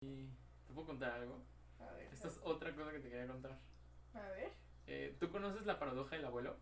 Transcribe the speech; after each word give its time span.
¿Te 0.00 0.72
puedo 0.72 0.86
contar 0.86 1.12
algo? 1.12 1.42
A 1.78 1.92
ver. 1.92 2.08
Esta 2.12 2.28
es 2.28 2.40
otra 2.42 2.74
cosa 2.74 2.90
que 2.90 3.00
te 3.00 3.10
quería 3.10 3.26
contar. 3.26 3.58
A 4.14 4.28
ver. 4.30 4.50
Eh, 4.86 5.14
¿Tú 5.20 5.30
conoces 5.30 5.66
la 5.66 5.78
paradoja 5.78 6.16
del 6.16 6.24
abuelo? 6.24 6.56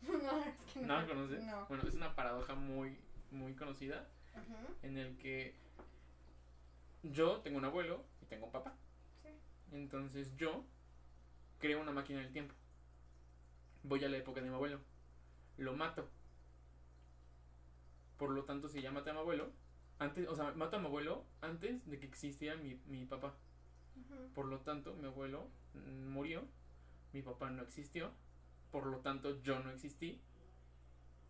no, 0.00 0.44
es 0.44 0.72
que 0.72 0.80
no. 0.80 0.86
¿No 0.86 1.00
la 1.02 1.06
conoces? 1.06 1.44
No. 1.44 1.66
Bueno, 1.66 1.84
es 1.86 1.94
una 1.94 2.16
paradoja 2.16 2.54
muy, 2.54 2.98
muy 3.30 3.54
conocida 3.54 4.08
en 4.82 4.96
el 4.96 5.18
que 5.18 5.54
yo 7.02 7.40
tengo 7.42 7.58
un 7.58 7.66
abuelo 7.66 8.02
y 8.22 8.26
tengo 8.26 8.46
un 8.46 8.52
papá. 8.52 8.74
Sí. 9.22 9.28
Entonces 9.72 10.34
yo 10.36 10.64
creo 11.58 11.82
una 11.82 11.92
máquina 11.92 12.20
del 12.20 12.32
tiempo. 12.32 12.54
Voy 13.82 14.02
a 14.04 14.08
la 14.08 14.16
época 14.16 14.40
de 14.40 14.48
mi 14.48 14.54
abuelo. 14.54 14.80
Lo 15.58 15.74
mato. 15.74 16.08
Por 18.16 18.30
lo 18.30 18.44
tanto, 18.44 18.68
si 18.68 18.80
ya 18.80 18.90
maté 18.90 19.10
a 19.10 19.12
mi 19.12 19.18
abuelo, 19.18 19.52
antes, 19.98 20.28
o 20.28 20.34
sea, 20.34 20.52
mato 20.52 20.76
a 20.76 20.80
mi 20.80 20.86
abuelo 20.86 21.24
antes 21.40 21.84
de 21.88 21.98
que 21.98 22.06
existiera 22.06 22.56
mi, 22.56 22.80
mi 22.86 23.04
papá. 23.04 23.34
Por 24.34 24.46
lo 24.46 24.60
tanto, 24.60 24.94
mi 24.94 25.06
abuelo 25.06 25.48
murió, 26.08 26.44
mi 27.12 27.22
papá 27.22 27.50
no 27.50 27.62
existió, 27.62 28.10
por 28.70 28.86
lo 28.86 28.98
tanto, 29.00 29.40
yo 29.42 29.60
no 29.60 29.70
existí, 29.70 30.20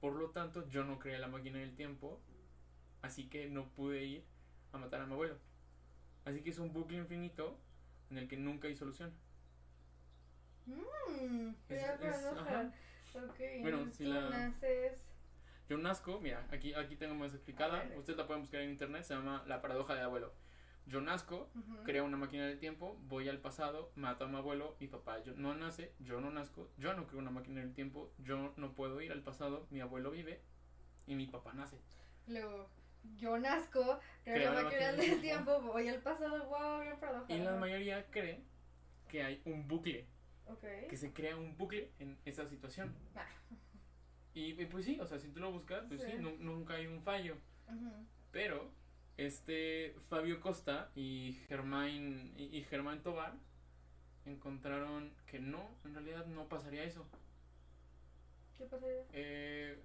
por 0.00 0.14
lo 0.14 0.30
tanto, 0.30 0.68
yo 0.68 0.84
no 0.84 0.98
creé 0.98 1.18
la 1.18 1.28
máquina 1.28 1.58
del 1.58 1.74
tiempo, 1.74 2.20
así 3.02 3.28
que 3.28 3.48
no 3.48 3.68
pude 3.70 4.04
ir 4.04 4.24
a 4.72 4.78
matar 4.78 5.00
a 5.00 5.06
mi 5.06 5.12
abuelo. 5.12 5.36
Así 6.24 6.40
que 6.42 6.50
es 6.50 6.58
un 6.58 6.72
bucle 6.72 6.98
infinito 6.98 7.58
en 8.10 8.18
el 8.18 8.28
que 8.28 8.36
nunca 8.36 8.68
hay 8.68 8.76
solución. 8.76 9.12
Mm, 10.66 11.50
Es- 11.68 12.00
es- 12.00 12.22
no, 12.34 12.40
ajá. 12.40 12.72
Ok, 13.14 13.40
Bueno, 13.60 13.90
si 13.92 14.04
la- 14.04 14.30
naces. 14.30 15.02
Yo 15.72 15.78
nazco, 15.78 16.20
mira, 16.20 16.46
aquí, 16.50 16.74
aquí 16.74 16.96
tengo 16.96 17.14
más 17.14 17.32
explicada, 17.32 17.82
ustedes 17.96 18.18
la 18.18 18.26
pueden 18.26 18.42
buscar 18.42 18.60
en 18.60 18.68
internet, 18.68 19.04
se 19.04 19.14
llama 19.14 19.42
La 19.46 19.62
paradoja 19.62 19.94
del 19.94 20.04
abuelo. 20.04 20.34
Yo 20.84 21.00
nazco, 21.00 21.48
ujú, 21.54 21.82
creo 21.82 22.04
una 22.04 22.18
máquina 22.18 22.44
del 22.46 22.58
tiempo, 22.58 22.98
voy 23.04 23.30
al 23.30 23.38
pasado, 23.38 23.90
mato 23.94 24.26
a 24.26 24.28
mi 24.28 24.36
abuelo, 24.36 24.76
mi 24.80 24.88
papá 24.88 25.22
yo 25.22 25.32
no 25.34 25.54
nace, 25.54 25.94
yo 25.98 26.20
no 26.20 26.30
nazco, 26.30 26.68
yo 26.76 26.92
no 26.92 27.06
creo 27.06 27.20
una 27.20 27.30
máquina 27.30 27.62
del 27.62 27.72
tiempo, 27.72 28.12
yo 28.18 28.52
no 28.54 28.74
puedo 28.74 29.00
ir 29.00 29.12
al 29.12 29.22
pasado, 29.22 29.66
mi 29.70 29.80
abuelo 29.80 30.10
vive 30.10 30.42
y 31.06 31.14
mi 31.14 31.26
papá 31.26 31.54
nace. 31.54 31.78
Luego, 32.26 32.68
yo 33.16 33.38
nazco, 33.38 33.98
creo 34.24 34.34
Creo 34.34 34.52
la 34.52 34.62
máquina 34.64 34.88
máquina 34.88 34.92
del 34.92 35.10
del 35.12 35.20
tiempo, 35.22 35.58
voy 35.62 35.88
al 35.88 36.02
pasado, 36.02 36.44
wow, 36.50 36.82
bien 36.82 37.00
paradoja. 37.00 37.32
Y 37.32 37.38
la 37.38 37.56
mayoría 37.56 38.10
cree 38.10 38.44
que 39.08 39.22
hay 39.22 39.40
un 39.46 39.66
bucle, 39.66 40.06
Ok. 40.48 40.66
que 40.90 40.98
se 40.98 41.14
crea 41.14 41.34
un 41.34 41.56
bucle 41.56 41.92
en 41.98 42.18
esa 42.26 42.46
situación. 42.46 42.94
Ah. 43.16 43.24
Y, 44.34 44.60
y 44.60 44.66
pues 44.66 44.84
sí, 44.84 44.98
o 45.00 45.06
sea, 45.06 45.18
si 45.18 45.28
tú 45.28 45.40
lo 45.40 45.52
buscas, 45.52 45.84
pues 45.88 46.02
sí, 46.02 46.10
Sí. 46.12 46.18
nu- 46.18 46.36
nunca 46.38 46.74
hay 46.74 46.86
un 46.86 47.02
fallo. 47.02 47.36
Pero 48.30 48.70
este 49.16 49.94
Fabio 50.08 50.40
Costa 50.40 50.90
y 50.94 51.38
Germán 51.48 52.32
y, 52.36 52.44
y 52.56 52.64
Germán 52.64 53.02
Tobar 53.02 53.34
encontraron 54.24 55.12
que 55.26 55.38
no, 55.38 55.68
en 55.84 55.94
realidad 55.94 56.26
no 56.26 56.48
pasaría 56.48 56.84
eso. 56.84 57.04
¿Qué 58.56 58.64
pasaría? 58.64 59.04
Eh, 59.12 59.78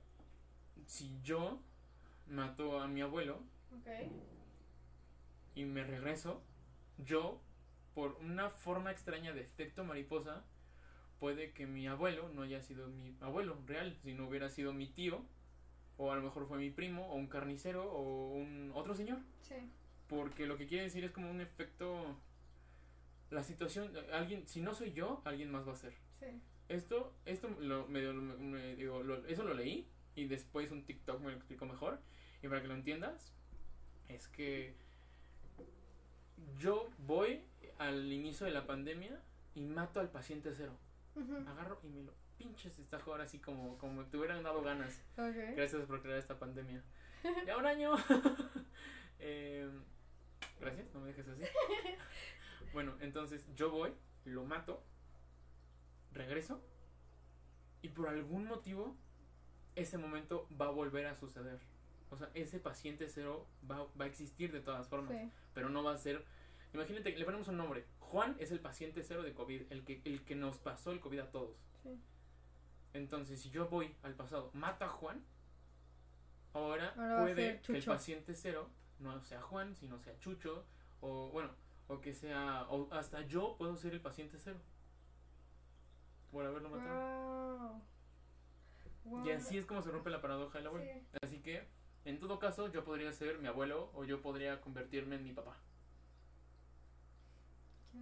si 0.86 1.20
yo 1.24 1.60
mato 2.28 2.80
a 2.80 2.88
mi 2.88 3.02
abuelo 3.02 3.42
y 5.56 5.66
me 5.66 5.84
regreso, 5.84 6.42
yo, 6.98 7.42
por 7.96 8.14
una 8.22 8.50
forma 8.50 8.92
extraña 8.92 9.34
de 9.34 9.42
efecto 9.42 9.84
mariposa, 9.84 10.44
puede 11.20 11.52
que 11.52 11.66
mi 11.68 11.88
abuelo 11.88 12.30
no 12.30 12.44
haya 12.44 12.62
sido 12.62 12.88
mi 12.88 13.16
abuelo 13.22 13.58
real, 13.66 13.96
sino 14.04 14.28
hubiera 14.28 14.50
sido 14.50 14.74
mi 14.74 14.88
tío, 14.88 15.24
o 15.98 16.12
a 16.12 16.16
lo 16.16 16.22
mejor 16.22 16.48
fue 16.48 16.58
mi 16.60 16.70
primo, 16.70 17.08
o 17.10 17.16
un 17.16 17.28
carnicero, 17.28 17.92
o 17.92 18.34
un 18.34 18.72
otro 18.76 18.94
señor. 18.94 19.20
Sí. 19.42 19.56
Porque 20.08 20.46
lo 20.46 20.58
que 20.58 20.68
quiere 20.68 20.84
decir 20.86 21.04
es 21.04 21.12
como 21.12 21.30
un 21.30 21.42
efecto. 21.42 22.16
La 23.30 23.44
situación. 23.44 23.92
Alguien. 24.14 24.48
Si 24.48 24.62
no 24.62 24.74
soy 24.74 24.94
yo, 24.94 25.22
alguien 25.26 25.52
más 25.52 25.68
va 25.68 25.74
a 25.74 25.76
ser. 25.76 25.94
Sí. 26.20 26.28
Esto. 26.70 27.14
Esto 27.26 27.50
lo, 27.60 27.88
medio 27.88 28.14
me- 28.14 28.76
digo, 28.76 29.04
lo- 29.04 29.26
eso 29.26 29.44
lo 29.44 29.54
leí. 29.54 29.86
Y 30.16 30.26
después 30.28 30.72
un 30.72 30.84
TikTok 30.86 31.20
me 31.22 31.32
lo 31.32 31.36
explicó 31.38 31.66
mejor. 31.66 32.00
Y 32.42 32.48
para 32.48 32.62
que 32.62 32.68
lo 32.68 32.76
entiendas. 32.76 33.34
Es 34.08 34.28
que. 34.30 34.76
Yo 36.60 36.90
voy 37.00 37.42
al 37.80 38.12
inicio 38.12 38.46
de 38.46 38.54
la 38.54 38.66
pandemia. 38.66 39.20
Y 39.56 39.62
mato 39.66 40.00
al 40.00 40.10
paciente 40.12 40.54
cero. 40.56 40.78
Agarro 41.48 41.80
y 41.84 41.88
me 41.88 42.04
lo 42.04 42.14
pinches 42.38 42.78
esta 42.80 42.98
ahora 42.98 43.24
así 43.24 43.40
como, 43.40 43.78
como 43.78 44.06
te 44.06 44.18
hubieran 44.18 44.44
dado 44.44 44.62
ganas. 44.62 45.02
Gracias 45.56 45.86
por 45.86 46.02
crear 46.02 46.18
esta 46.20 46.38
pandemia. 46.38 46.82
Ya 47.46 47.58
un 47.58 47.66
año. 47.66 47.94
Eh, 49.20 49.68
gracias, 50.60 50.94
no 50.94 51.00
me 51.00 51.08
dejes 51.08 51.28
así. 51.28 51.44
Bueno, 52.74 52.94
entonces 53.00 53.44
yo 53.56 53.72
voy, 53.72 53.92
lo 54.26 54.44
mato, 54.46 54.84
regreso 56.14 56.62
y 57.82 57.90
por 57.90 58.10
algún 58.10 58.46
motivo 58.46 58.96
ese 59.76 59.98
momento 59.98 60.48
va 60.60 60.68
a 60.68 60.70
volver 60.70 61.08
a 61.08 61.16
suceder. 61.16 61.60
O 62.12 62.18
sea, 62.18 62.30
ese 62.36 62.60
paciente 62.60 63.10
cero 63.10 63.48
va, 63.70 63.88
va 64.00 64.06
a 64.06 64.08
existir 64.08 64.52
de 64.52 64.60
todas 64.60 64.88
formas, 64.88 65.12
Sí. 65.18 65.32
pero 65.56 65.70
no 65.70 65.84
va 65.84 65.94
a 65.94 65.98
ser... 65.98 66.24
Imagínate, 66.74 67.16
le 67.16 67.26
ponemos 67.26 67.48
un 67.48 67.58
nombre. 67.58 67.86
Juan 68.00 68.36
es 68.40 68.52
el 68.52 68.60
paciente 68.60 69.04
cero 69.04 69.24
de 69.24 69.34
COVID, 69.34 69.72
el 69.72 69.84
que, 69.84 70.02
el 70.06 70.24
que 70.24 70.36
nos 70.36 70.58
pasó 70.58 70.92
el 70.92 71.00
COVID 71.00 71.20
a 71.20 71.32
todos. 71.32 71.58
Sí. 71.84 72.00
Entonces, 72.94 73.42
si 73.42 73.50
yo 73.50 73.68
voy 73.68 73.96
al 74.04 74.16
pasado, 74.16 74.50
mato 74.54 74.86
a 74.86 74.90
Juan, 74.90 75.24
ahora, 76.54 76.94
puede 77.20 77.62
que 77.62 77.78
el 77.78 77.84
paciente 77.84 78.34
cero 78.34 78.70
no 79.00 79.20
sea 79.22 79.42
Juan, 79.42 79.76
sino 79.76 80.00
sea 80.00 80.18
Chucho, 80.20 80.66
o 81.02 81.30
bueno, 81.30 81.52
o 81.88 82.02
que 82.02 82.14
sea, 82.14 82.66
o 82.70 82.92
hasta 82.94 83.22
yo 83.22 83.56
puedo 83.58 83.76
ser 83.76 83.94
el 83.94 84.02
paciente 84.02 84.38
cero. 84.40 84.60
Por 86.32 86.46
haberlo 86.46 86.70
matado. 86.70 87.82
Wow. 89.06 89.26
Y 89.26 89.32
así 89.32 89.58
es 89.58 89.66
como 89.66 89.82
se 89.82 89.92
rompe 89.92 90.10
la 90.10 90.22
paradoja 90.22 90.58
del 90.58 90.68
abuelo. 90.68 90.86
Sí. 90.86 91.08
Así 91.22 91.40
que, 91.40 91.68
en 92.04 92.20
todo 92.20 92.40
caso, 92.40 92.72
yo 92.72 92.84
podría 92.84 93.12
ser 93.14 93.40
mi 93.40 93.48
abuelo 93.48 93.90
o 93.94 94.04
yo 94.04 94.22
podría 94.22 94.60
convertirme 94.60 95.16
en 95.16 95.24
mi 95.24 95.34
papá. 95.34 95.58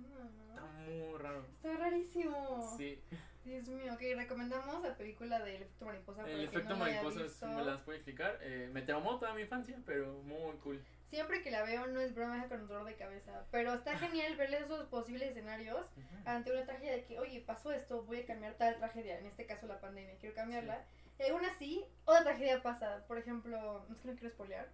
¿Qué 0.03 0.15
onda, 0.21 0.43
Está 0.49 0.61
muy 0.65 1.17
raro. 1.17 1.45
Está 1.45 1.77
rarísimo. 1.77 2.75
Sí, 2.77 2.99
Dios 3.43 3.67
mío, 3.69 3.93
ok, 3.93 4.01
recomendamos 4.15 4.81
la 4.83 4.95
película 4.97 5.39
del 5.43 5.61
efecto 5.63 5.85
mariposa. 5.85 6.27
el 6.29 6.43
efecto 6.45 6.69
no 6.69 6.75
mariposa 6.77 7.25
es- 7.25 7.41
me 7.43 7.63
las 7.63 7.81
puedo 7.81 7.95
explicar. 7.97 8.39
Eh, 8.41 8.69
me 8.73 8.81
traumó 8.81 9.19
toda 9.19 9.33
mi 9.33 9.41
infancia, 9.43 9.77
pero 9.85 10.13
muy 10.23 10.55
cool. 10.57 10.83
Siempre 11.07 11.43
que 11.43 11.51
la 11.51 11.61
veo 11.63 11.85
no 11.87 11.99
es 11.99 12.15
broma, 12.15 12.41
es 12.41 12.49
con 12.49 12.61
un 12.61 12.67
dolor 12.67 12.85
de 12.85 12.95
cabeza. 12.95 13.45
Pero 13.51 13.75
está 13.75 13.91
genial 13.99 14.35
verle 14.35 14.57
esos 14.57 14.87
posibles 14.87 15.29
escenarios 15.29 15.85
ante 16.25 16.51
una 16.51 16.65
tragedia 16.65 16.93
de 16.93 17.03
que, 17.05 17.19
oye, 17.19 17.41
pasó 17.41 17.71
esto, 17.71 18.01
voy 18.03 18.21
a 18.21 18.25
cambiar 18.25 18.55
tal 18.55 18.75
tragedia, 18.77 19.19
en 19.19 19.27
este 19.27 19.45
caso 19.45 19.67
la 19.67 19.79
pandemia, 19.79 20.17
quiero 20.19 20.33
cambiarla. 20.35 20.83
Y 21.19 21.29
aún 21.29 21.45
así, 21.45 21.85
otra 22.05 22.23
tragedia 22.23 22.61
pasa. 22.63 23.05
Por 23.07 23.19
ejemplo, 23.19 23.85
es 23.91 23.97
que 23.99 24.07
no 24.07 24.13
quiero 24.15 24.33
spoilear, 24.33 24.67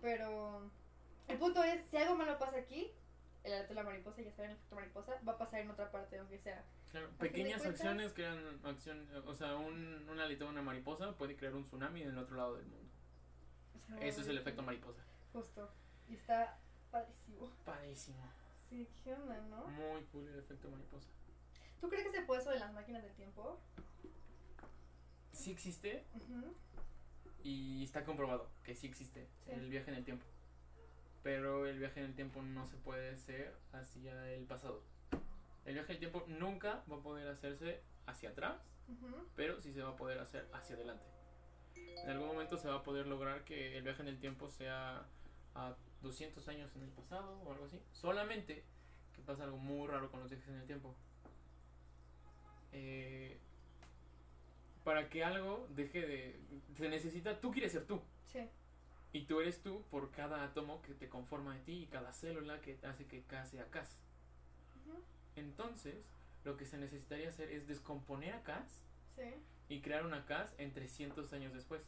pero 0.00 0.70
el 1.28 1.38
punto 1.38 1.62
es, 1.62 1.84
si 1.90 1.96
algo 1.98 2.16
malo 2.16 2.38
pasa 2.38 2.56
aquí, 2.56 2.90
el 3.46 3.52
alerta 3.52 3.68
de 3.68 3.74
la 3.74 3.82
mariposa, 3.84 4.22
ya 4.22 4.32
saben, 4.32 4.50
el 4.50 4.56
efecto 4.56 4.74
mariposa, 4.76 5.20
va 5.26 5.32
a 5.32 5.38
pasar 5.38 5.60
en 5.60 5.70
otra 5.70 5.90
parte, 5.90 6.18
aunque 6.18 6.38
sea. 6.38 6.64
Claro, 6.90 7.08
pequeñas 7.18 7.62
cuentas- 7.62 7.80
acciones 7.80 8.12
crean 8.12 8.60
acción, 8.64 9.08
o 9.26 9.34
sea, 9.34 9.56
un, 9.56 10.08
una 10.08 10.24
alita 10.24 10.44
de 10.44 10.50
una 10.50 10.62
mariposa 10.62 11.12
puede 11.16 11.36
crear 11.36 11.54
un 11.54 11.64
tsunami 11.64 12.02
en 12.02 12.10
el 12.10 12.18
otro 12.18 12.36
lado 12.36 12.56
del 12.56 12.66
mundo. 12.66 12.88
o 13.74 13.86
sea, 13.86 14.06
Ese 14.06 14.20
es 14.22 14.28
el 14.28 14.38
efecto 14.38 14.62
mariposa. 14.62 15.00
Justo. 15.32 15.70
Y 16.08 16.14
está 16.14 16.58
padrísimo. 16.90 17.50
Padrísimo. 17.64 18.18
Sí, 18.68 18.88
¿qué 19.04 19.14
onda, 19.14 19.40
no? 19.42 19.66
Muy 19.68 20.02
cool 20.12 20.26
el 20.28 20.38
efecto 20.40 20.68
mariposa. 20.70 21.08
¿Tú 21.80 21.88
crees 21.88 22.06
que 22.06 22.12
se 22.12 22.22
puede 22.22 22.40
eso 22.40 22.50
de 22.50 22.58
las 22.58 22.72
máquinas 22.72 23.02
del 23.02 23.12
tiempo? 23.14 23.60
Sí 25.32 25.50
existe 25.52 26.04
y 27.44 27.84
está 27.84 28.04
comprobado 28.04 28.48
que 28.64 28.74
sí 28.74 28.86
existe 28.88 29.28
Sí. 29.44 29.50
el 29.52 29.68
viaje 29.68 29.90
en 29.90 29.96
el 29.98 30.04
tiempo. 30.04 30.24
Pero 31.26 31.66
el 31.66 31.80
viaje 31.80 31.98
en 31.98 32.06
el 32.06 32.14
tiempo 32.14 32.40
no 32.40 32.68
se 32.68 32.76
puede 32.76 33.10
hacer 33.10 33.52
hacia 33.72 34.32
el 34.32 34.44
pasado. 34.44 34.80
El 35.64 35.74
viaje 35.74 35.90
en 35.90 35.94
el 35.96 35.98
tiempo 35.98 36.24
nunca 36.28 36.84
va 36.88 36.98
a 36.98 37.00
poder 37.00 37.26
hacerse 37.26 37.80
hacia 38.06 38.30
atrás, 38.30 38.62
pero 39.34 39.60
sí 39.60 39.72
se 39.72 39.82
va 39.82 39.88
a 39.88 39.96
poder 39.96 40.20
hacer 40.20 40.48
hacia 40.52 40.76
adelante. 40.76 41.04
En 41.74 42.10
algún 42.10 42.28
momento 42.28 42.56
se 42.56 42.68
va 42.68 42.76
a 42.76 42.82
poder 42.84 43.08
lograr 43.08 43.42
que 43.42 43.76
el 43.76 43.82
viaje 43.82 44.02
en 44.02 44.08
el 44.08 44.20
tiempo 44.20 44.48
sea 44.48 45.04
a 45.56 45.74
200 46.02 46.46
años 46.46 46.70
en 46.76 46.82
el 46.82 46.90
pasado 46.90 47.42
o 47.44 47.50
algo 47.50 47.64
así. 47.64 47.82
Solamente 47.90 48.62
que 49.12 49.22
pasa 49.22 49.42
algo 49.42 49.58
muy 49.58 49.88
raro 49.88 50.08
con 50.12 50.20
los 50.20 50.30
viajes 50.30 50.46
en 50.46 50.60
el 50.60 50.66
tiempo. 50.68 50.94
Eh, 52.70 53.36
para 54.84 55.08
que 55.08 55.24
algo 55.24 55.66
deje 55.70 56.06
de... 56.06 56.40
Se 56.76 56.88
necesita... 56.88 57.40
Tú 57.40 57.50
quieres 57.50 57.72
ser 57.72 57.84
tú. 57.84 58.00
Sí. 58.26 58.48
Y 59.16 59.22
tú 59.22 59.40
eres 59.40 59.62
tú 59.62 59.82
por 59.90 60.10
cada 60.10 60.44
átomo 60.44 60.82
que 60.82 60.92
te 60.92 61.08
conforma 61.08 61.54
de 61.54 61.60
ti 61.60 61.72
y 61.84 61.86
cada 61.86 62.12
célula 62.12 62.60
que 62.60 62.78
hace 62.86 63.06
que 63.06 63.22
K 63.22 63.46
sea 63.46 63.64
K. 63.70 63.82
Entonces, 65.36 65.94
lo 66.44 66.58
que 66.58 66.66
se 66.66 66.76
necesitaría 66.76 67.30
hacer 67.30 67.50
es 67.50 67.66
descomponer 67.66 68.34
a 68.34 68.42
K 68.42 68.62
Sí. 69.16 69.22
y 69.70 69.80
crear 69.80 70.04
una 70.04 70.26
CAS 70.26 70.54
en 70.58 70.74
300 70.74 71.32
años 71.32 71.54
después. 71.54 71.80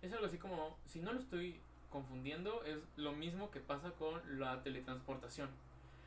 Es 0.00 0.14
algo 0.14 0.24
así 0.24 0.38
como, 0.38 0.78
si 0.86 1.00
no 1.00 1.12
lo 1.12 1.20
estoy 1.20 1.60
confundiendo 1.90 2.64
es 2.64 2.78
lo 2.96 3.12
mismo 3.12 3.50
que 3.50 3.60
pasa 3.60 3.90
con 3.90 4.38
la 4.38 4.62
teletransportación. 4.62 5.50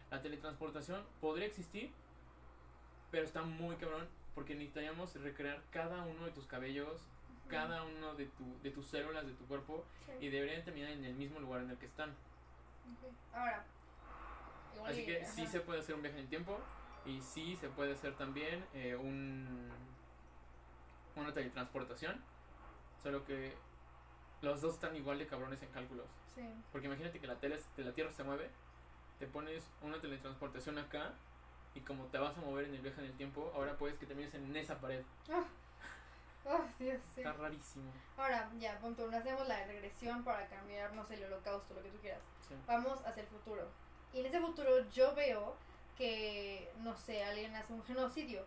La 0.09 0.23
teletransportación 0.23 1.03
podría 1.21 1.45
existir, 1.45 1.91
pero 3.11 3.23
está 3.23 3.43
muy 3.43 3.75
cabrón 3.75 4.07
porque 4.33 4.55
necesitaríamos 4.55 5.13
recrear 5.21 5.61
cada 5.69 6.03
uno 6.05 6.25
de 6.25 6.31
tus 6.31 6.47
cabellos, 6.47 6.99
cada 7.49 7.83
uno 7.83 8.15
de, 8.15 8.25
tu, 8.27 8.59
de 8.61 8.71
tus 8.71 8.87
células 8.87 9.25
de 9.25 9.33
tu 9.33 9.45
cuerpo 9.47 9.85
Sí. 10.05 10.11
y 10.21 10.29
deberían 10.29 10.63
terminar 10.63 10.91
en 10.91 11.03
el 11.05 11.13
mismo 11.15 11.39
lugar 11.39 11.61
en 11.61 11.69
el 11.71 11.77
que 11.77 11.85
están. 11.85 12.09
Ok. 12.11 13.11
Ahora. 13.33 13.65
igual 14.75 14.91
Así 14.91 15.01
y- 15.01 15.05
que 15.05 15.25
sí 15.25 15.41
ajá. 15.43 15.51
se 15.51 15.59
puede 15.61 15.79
hacer 15.79 15.95
un 15.95 16.01
viaje 16.01 16.17
en 16.17 16.23
el 16.23 16.29
tiempo 16.29 16.59
y 17.05 17.21
sí 17.21 17.55
se 17.57 17.69
puede 17.69 17.93
hacer 17.93 18.15
también 18.15 18.65
eh, 18.73 18.95
un 18.95 19.69
una 21.15 21.33
teletransportación, 21.33 22.21
solo 23.01 23.23
que 23.25 23.53
los 24.41 24.59
dos 24.61 24.73
están 24.73 24.95
igual 24.97 25.17
de 25.17 25.27
cabrones 25.27 25.61
en 25.63 25.69
cálculos. 25.69 26.07
Sí. 26.35 26.41
Porque 26.73 26.87
imagínate 26.87 27.19
que 27.21 27.27
la, 27.27 27.35
tele, 27.39 27.57
que 27.75 27.83
la 27.85 27.93
Tierra 27.93 28.11
se 28.11 28.23
mueve, 28.25 28.49
te 29.17 29.25
pones 29.27 29.71
una 29.81 30.01
teletransportación 30.01 30.77
acá 30.77 31.13
y 31.73 31.79
como 31.81 32.05
te 32.07 32.17
vas 32.17 32.37
a 32.37 32.41
mover 32.41 32.65
en 32.65 32.75
el 32.75 32.81
viaje 32.81 32.99
en 32.99 33.07
el 33.07 33.15
tiempo, 33.15 33.49
ahora 33.55 33.77
puedes 33.77 33.97
que 33.97 34.05
termines 34.05 34.33
en 34.33 34.53
esa 34.57 34.79
pared. 34.81 35.03
Oh, 36.45 36.61
Dios, 36.79 37.01
sí. 37.13 37.21
Está 37.21 37.33
rarísimo. 37.33 37.91
Ahora, 38.17 38.49
ya, 38.59 38.77
punto 38.79 39.05
uno, 39.05 39.17
hacemos 39.17 39.47
la 39.47 39.65
regresión 39.65 40.23
para 40.23 40.47
cambiar, 40.47 40.93
no 40.93 41.03
sé, 41.05 41.15
el 41.15 41.25
holocausto, 41.25 41.73
lo 41.73 41.81
que 41.81 41.89
tú 41.89 41.97
quieras. 41.99 42.21
Sí. 42.47 42.55
Vamos 42.67 42.99
hacia 43.05 43.23
el 43.23 43.29
futuro. 43.29 43.67
Y 44.13 44.19
en 44.19 44.27
ese 44.27 44.39
futuro 44.39 44.87
yo 44.91 45.13
veo 45.15 45.55
que, 45.97 46.71
no 46.79 46.95
sé, 46.95 47.23
alguien 47.23 47.55
hace 47.55 47.73
un 47.73 47.83
genocidio. 47.83 48.45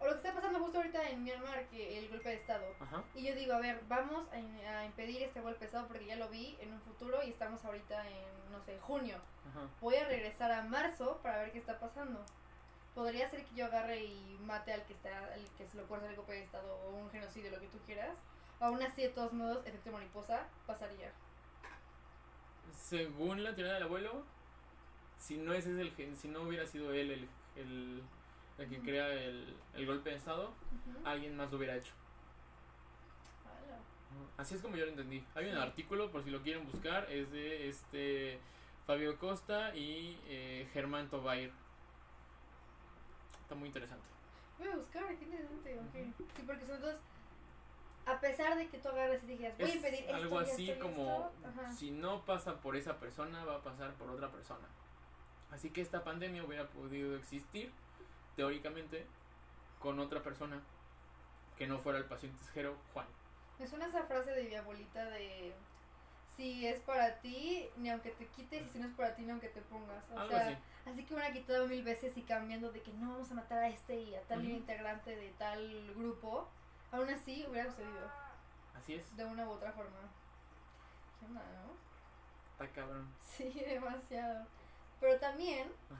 O 0.00 0.06
lo 0.06 0.12
que 0.12 0.28
está 0.28 0.32
pasando 0.32 0.60
justo 0.60 0.78
ahorita 0.78 1.08
en 1.08 1.24
Myanmar, 1.24 1.66
que 1.68 1.98
el 1.98 2.08
golpe 2.08 2.28
de 2.28 2.36
Estado. 2.36 2.64
Ajá. 2.78 3.02
Y 3.14 3.24
yo 3.24 3.34
digo, 3.34 3.54
a 3.54 3.58
ver, 3.58 3.82
vamos 3.88 4.26
a, 4.30 4.84
impedir 4.84 5.22
este 5.22 5.40
golpe 5.40 5.60
de 5.60 5.66
Estado 5.66 5.88
porque 5.88 6.06
ya 6.06 6.16
lo 6.16 6.28
vi 6.28 6.56
en 6.60 6.72
un 6.72 6.80
futuro 6.82 7.20
y 7.24 7.30
estamos 7.30 7.64
ahorita 7.64 8.08
en, 8.08 8.52
no 8.52 8.60
sé, 8.60 8.78
junio. 8.78 9.16
Ajá. 9.50 9.66
Voy 9.80 9.96
a 9.96 10.06
regresar 10.06 10.52
a 10.52 10.62
marzo 10.62 11.18
para 11.22 11.38
ver 11.38 11.52
qué 11.52 11.58
está 11.58 11.78
pasando. 11.80 12.24
Podría 12.98 13.30
ser 13.30 13.44
que 13.44 13.54
yo 13.54 13.66
agarre 13.66 14.02
y 14.02 14.36
mate 14.44 14.72
al 14.72 14.82
que 14.84 14.92
está, 14.92 15.32
al 15.32 15.44
que 15.56 15.68
se 15.68 15.76
lo 15.76 15.84
puede 15.84 16.00
hacer 16.00 16.10
el 16.10 16.16
golpe 16.16 16.32
de 16.32 16.42
estado 16.42 16.74
o 16.84 16.96
un 16.96 17.08
genocidio, 17.10 17.48
lo 17.52 17.60
que 17.60 17.68
tú 17.68 17.78
quieras. 17.86 18.10
Aún 18.58 18.82
así, 18.82 19.02
de 19.02 19.10
todos 19.10 19.32
modos, 19.32 19.64
efecto 19.64 19.92
mariposa 19.92 20.48
pasaría. 20.66 21.12
Según 22.74 23.44
la 23.44 23.54
teoría 23.54 23.74
del 23.74 23.84
abuelo, 23.84 24.24
si 25.16 25.36
no 25.36 25.52
ese 25.52 25.70
es 25.74 25.78
el 25.78 25.94
gen- 25.94 26.16
si 26.16 26.26
no 26.26 26.42
hubiera 26.42 26.66
sido 26.66 26.92
él 26.92 27.12
el, 27.12 27.28
el, 27.54 28.02
el 28.58 28.68
que 28.68 28.76
Ujú. 28.78 28.84
crea 28.84 29.12
el, 29.12 29.56
el 29.74 29.86
golpe 29.86 30.10
de 30.10 30.16
estado, 30.16 30.46
Ujú. 30.48 31.06
alguien 31.06 31.36
más 31.36 31.52
lo 31.52 31.58
hubiera 31.58 31.76
hecho. 31.76 31.92
Así 34.38 34.56
es 34.56 34.60
como 34.60 34.74
yo 34.74 34.86
lo 34.86 34.90
entendí. 34.90 35.24
Hay 35.36 35.44
un 35.46 35.52
Sí. 35.54 35.58
artículo, 35.60 36.10
por 36.10 36.24
si 36.24 36.30
lo 36.30 36.42
quieren 36.42 36.66
buscar, 36.66 37.08
es 37.12 37.30
de 37.30 37.68
este 37.68 38.40
Fabio 38.88 39.16
Costa 39.20 39.72
y 39.76 40.18
eh, 40.26 40.68
Germán 40.72 41.08
Tobair. 41.08 41.52
Está 43.48 43.54
muy 43.54 43.68
interesante. 43.68 44.04
Voy 44.58 44.68
a 44.68 44.76
buscar, 44.76 45.06
qué 45.16 45.24
interesante, 45.24 45.78
ok. 45.78 46.14
Sí, 46.36 46.42
porque 46.46 46.66
son 46.66 46.82
dos. 46.82 46.96
A 48.04 48.20
pesar 48.20 48.58
de 48.58 48.68
que 48.68 48.76
tú 48.76 48.90
agarres 48.90 49.22
y 49.22 49.26
digas, 49.26 49.56
voy 49.56 49.64
a 49.64 49.68
Es 49.70 49.76
impedir 49.76 50.00
esto, 50.00 50.14
algo 50.16 50.38
así 50.38 50.70
esto, 50.70 50.84
como 50.84 51.32
esto", 51.38 51.48
ajá. 51.48 51.72
si 51.72 51.90
no 51.90 52.26
pasa 52.26 52.60
por 52.60 52.76
esa 52.76 52.98
persona, 52.98 53.46
va 53.46 53.56
a 53.56 53.62
pasar 53.62 53.94
por 53.94 54.10
otra 54.10 54.30
persona. 54.30 54.66
Así 55.50 55.70
que 55.70 55.80
esta 55.80 56.04
pandemia 56.04 56.44
hubiera 56.44 56.66
podido 56.68 57.16
existir, 57.16 57.72
teóricamente, 58.36 59.06
con 59.78 59.98
otra 59.98 60.22
persona 60.22 60.60
que 61.56 61.66
no 61.66 61.78
fuera 61.78 61.98
el 61.98 62.04
paciente 62.04 62.38
cero 62.52 62.76
Juan. 62.92 63.06
Me 63.58 63.66
suena 63.66 63.86
esa 63.86 64.02
frase 64.04 64.32
de 64.32 64.44
mi 64.44 64.54
abuelita 64.56 65.06
de. 65.06 65.54
Si 66.38 66.64
es 66.68 66.78
para 66.82 67.16
ti, 67.18 67.68
ni 67.78 67.90
aunque 67.90 68.12
te 68.12 68.26
quites, 68.28 68.64
y 68.64 68.68
si 68.68 68.78
no 68.78 68.86
es 68.86 68.94
para 68.94 69.12
ti, 69.16 69.22
ni 69.22 69.32
aunque 69.32 69.48
te 69.48 69.60
pongas. 69.60 70.04
O 70.14 70.20
Algo 70.20 70.30
sea, 70.30 70.46
así. 70.46 70.56
Así 70.86 71.04
que 71.04 71.20
han 71.20 71.32
quitado 71.32 71.66
mil 71.66 71.82
veces 71.82 72.16
y 72.16 72.22
cambiando 72.22 72.70
de 72.70 72.80
que 72.80 72.92
no 72.92 73.10
vamos 73.10 73.28
a 73.32 73.34
matar 73.34 73.58
a 73.58 73.68
este 73.68 74.00
y 74.00 74.14
a 74.14 74.22
tal 74.22 74.44
integrante 74.48 75.16
de 75.16 75.30
tal 75.30 75.92
grupo. 75.96 76.48
Aún 76.92 77.10
así 77.10 77.44
hubiera 77.50 77.68
sucedido 77.68 78.08
Así 78.78 78.94
es. 78.94 79.16
de 79.16 79.24
una 79.24 79.48
u 79.48 79.50
otra 79.50 79.72
forma. 79.72 79.98
¿Qué 81.18 81.26
onda, 81.26 81.40
no? 81.42 81.72
Está 82.52 82.72
cabrón. 82.72 83.12
Sí, 83.20 83.50
demasiado. 83.68 84.46
Pero 85.00 85.18
también 85.18 85.68
Ajá. 85.90 85.96